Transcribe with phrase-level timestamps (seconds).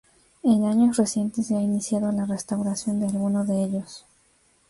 [0.41, 4.03] En años recientes, se ha iniciado la restauración de algunos de ellos.